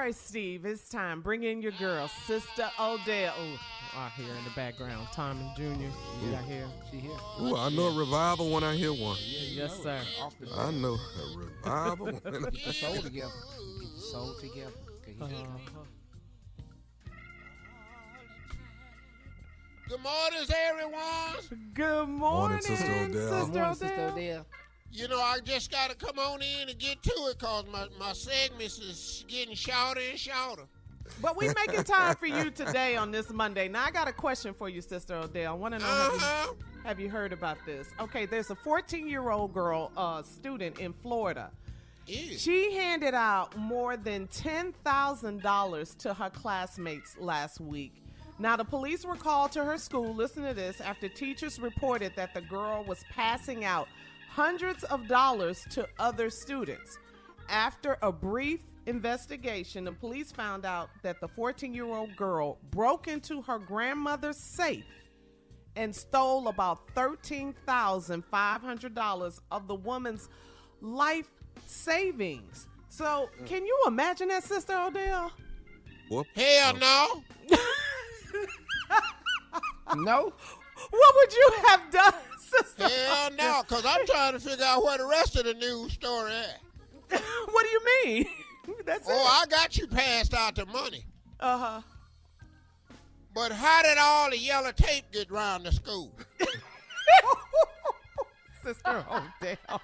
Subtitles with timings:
[0.00, 1.20] All right, Steve, it's time.
[1.20, 3.34] Bring in your girl, Sister Odell.
[3.38, 3.58] Oh,
[3.94, 5.62] I hear in the background, Tommy Jr.
[5.62, 6.64] You got here.
[6.90, 7.10] She here.
[7.42, 9.18] Ooh, I know a revival when I hear one.
[9.20, 10.00] Yes, sir.
[10.56, 12.06] I know a revival.
[12.22, 13.10] when I- Get your soul together.
[13.12, 14.70] Get your soul together.
[15.18, 15.46] 'Cause you-
[19.90, 21.74] Good morning, everyone.
[21.74, 23.40] Good Morning, Sister Odell.
[23.40, 24.46] Sister Morning, Sister Odell.
[24.92, 27.86] You know, I just got to come on in and get to it because my,
[27.98, 30.62] my segments is getting shorter and shorter.
[31.22, 33.68] But we making time for you today on this Monday.
[33.68, 35.52] Now I got a question for you, Sister Odell.
[35.52, 36.52] I want to know have, Uh-huh.
[36.52, 37.88] you, have you heard about this?
[38.00, 41.50] Okay, there's a 14 year old girl, uh, student in Florida.
[42.06, 42.36] Ew.
[42.38, 47.92] She handed out more than $10,000 to her classmates last week.
[48.38, 52.32] Now, the police were called to her school, listen to this, after teachers reported that
[52.34, 53.86] the girl was passing out
[54.30, 56.98] hundreds of dollars to other students.
[57.48, 63.08] After a brief investigation, the police found out that the 14 year old girl broke
[63.08, 64.84] into her grandmother's safe
[65.76, 70.28] and stole about $13,500 of the woman's
[70.80, 71.28] life
[71.66, 72.66] savings.
[72.88, 75.32] So, can you imagine that, Sister Odell?
[76.08, 76.26] Whoop.
[76.34, 77.22] Hell no.
[79.96, 80.32] No?
[80.90, 82.88] What would you have done, Sister?
[82.88, 86.32] Hell no, because I'm trying to figure out where the rest of the news story
[86.32, 86.60] at.
[87.50, 88.26] what do you mean?
[88.86, 89.42] That's Oh, it.
[89.42, 91.04] I got you passed out the money.
[91.38, 91.80] Uh huh.
[93.34, 96.12] But how did all the yellow tape get round the school?
[98.62, 99.80] Sister Odell.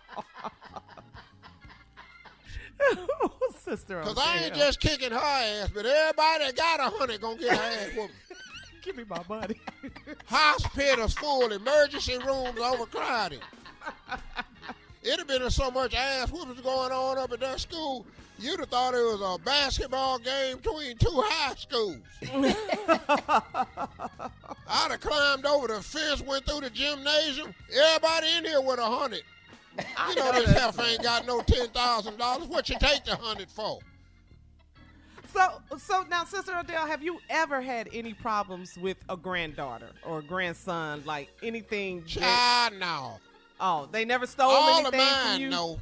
[3.63, 7.39] Sister Because I ain't just kicking her ass, but everybody that got a hundred gonna
[7.39, 8.13] get her ass whooped.
[8.87, 9.57] Give me my money.
[10.27, 13.41] Hospitals full, emergency rooms overcrowded.
[15.03, 18.07] It'd have been so much ass whoopings going on up at that school,
[18.39, 21.99] you'd have thought it was a basketball game between two high schools.
[24.69, 27.53] I'd have climbed over the fence, went through the gymnasium.
[27.77, 29.23] Everybody in here with a hundred.
[30.11, 32.47] You know this heifer ain't got no ten thousand dollars.
[32.47, 33.81] What you take the hundred for?
[35.79, 40.21] So, so now, Sister Odell, have you ever had any problems with a granddaughter or
[40.21, 41.03] a grandson?
[41.05, 42.05] Like anything?
[42.17, 43.19] that- no.
[43.61, 45.49] oh, they never stole All of anything from you.
[45.51, 45.81] no.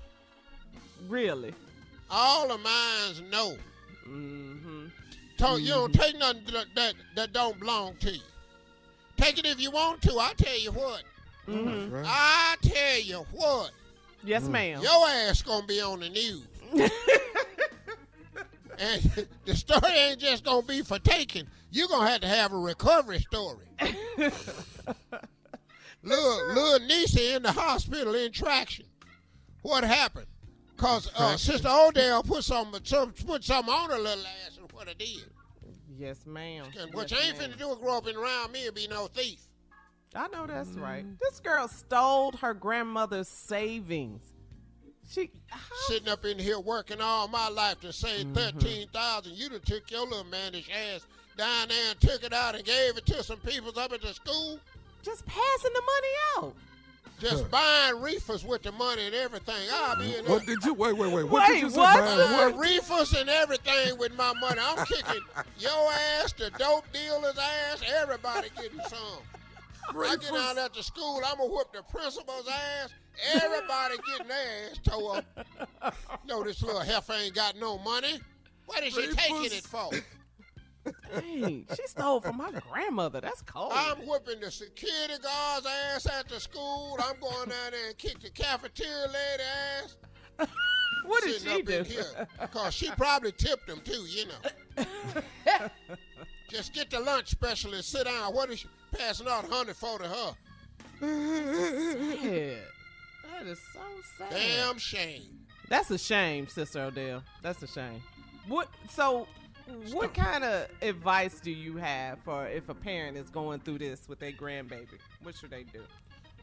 [1.08, 1.54] Really?
[2.10, 3.56] All of mines no.
[4.08, 4.86] Mm-hmm.
[5.38, 8.22] So You don't take nothing that, that that don't belong to you.
[9.16, 10.18] Take it if you want to.
[10.18, 11.02] I tell you what.
[11.48, 12.02] Mm-hmm.
[12.06, 13.70] I tell you what.
[14.22, 14.80] Yes, ma'am.
[14.82, 16.46] Your ass gonna be on the news.
[18.78, 21.46] and the story ain't just gonna be for taking.
[21.70, 23.66] You're gonna have to have a recovery story.
[26.02, 28.86] little, little Nisa in the hospital in traction.
[29.62, 30.26] What happened?
[30.76, 34.88] Cause uh, Sister Odell put some, some put something on her little ass and what
[34.88, 35.24] it did.
[35.96, 36.66] Yes, ma'am.
[36.92, 37.50] What yes, you ain't ma'am.
[37.50, 39.40] finna do is grow up and around me and be no thief.
[40.14, 41.04] I know that's right.
[41.04, 41.18] Mm.
[41.20, 44.33] This girl stole her grandmother's savings.
[45.10, 45.30] She
[45.86, 48.34] Sitting up in here working all my life to save Mm-hmm.
[48.34, 49.34] thirteen thousand.
[49.36, 51.06] You done took your little mannish ass
[51.36, 54.12] down there and took it out and gave it to some peoples up at the
[54.14, 54.58] school.
[55.02, 56.54] just passing the money out.
[57.20, 59.54] Just buying reefers with the money and everything.
[59.72, 60.34] I'll be in there.
[60.34, 60.96] What did you wait?
[60.96, 61.24] Wait, wait.
[61.24, 61.78] What Wait, did you say?
[61.78, 62.58] what?
[62.58, 64.60] Reefers and everything with my money.
[64.62, 65.22] I'm kicking
[65.58, 69.20] your ass, the dope dealer's ass, everybody getting some.
[69.90, 72.90] I get out after school, I'm gonna whip the principal's ass.
[73.34, 75.94] Everybody getting their ass tore up.
[76.26, 78.18] No, this little heifer ain't got no money.
[78.66, 79.90] What is she taking it for?
[81.14, 83.20] Dang, she stole from her grandmother.
[83.20, 83.72] That's cold.
[83.74, 86.98] I'm whipping the security guard's ass at the school.
[86.98, 89.42] I'm going down there and kick the cafeteria lady
[89.82, 89.96] ass.
[91.06, 91.72] what did she up do?
[91.72, 92.28] in here.
[92.52, 94.86] Cause she probably tipped him too, you know.
[96.50, 98.34] Just get the lunch specialist, sit down.
[98.34, 100.34] What is she passing out hundred for to her?
[101.00, 102.58] Sad.
[103.32, 103.80] That is so
[104.18, 104.30] sad.
[104.30, 105.40] Damn shame.
[105.68, 107.22] That's a shame, Sister Odell.
[107.42, 108.02] That's a shame.
[108.46, 108.68] What?
[108.90, 109.26] So,
[109.92, 114.08] what kind of advice do you have for if a parent is going through this
[114.08, 114.98] with their grandbaby?
[115.22, 115.82] What should they do?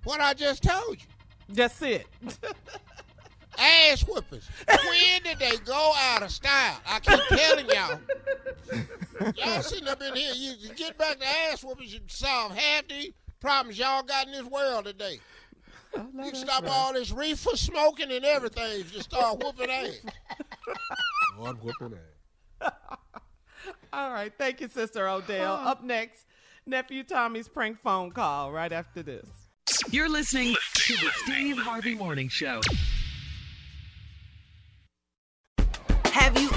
[0.03, 1.07] What I just told you.
[1.50, 2.07] That's it.
[3.57, 4.48] Ass whippers.
[4.68, 6.80] When did they go out of style?
[6.88, 8.00] I keep telling y'all.
[9.35, 12.88] Y'all sitting up in here, you you get back to ass whoopers, you solve half
[12.88, 15.19] the problems y'all got in this world today.
[15.95, 20.00] Oh, you can stop all this reefer smoking and everything if you start whooping ass.
[21.38, 21.97] Lord whooping
[22.62, 22.71] ass.
[23.94, 24.31] All right.
[24.38, 25.59] Thank you, Sister Odell.
[25.62, 25.69] Oh.
[25.69, 26.25] Up next,
[26.65, 29.27] nephew Tommy's prank phone call right after this.
[29.89, 32.62] You're listening to the Steve Harvey Morning Show.